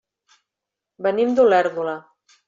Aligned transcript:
Venim 1.07 1.35
d'Olèrdola. 1.39 1.95